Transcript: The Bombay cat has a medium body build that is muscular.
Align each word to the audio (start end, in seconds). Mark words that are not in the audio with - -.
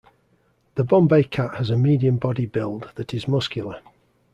The 0.73 0.83
Bombay 0.83 1.23
cat 1.25 1.57
has 1.57 1.69
a 1.69 1.77
medium 1.77 2.17
body 2.17 2.47
build 2.47 2.89
that 2.95 3.13
is 3.13 3.27
muscular. 3.27 3.81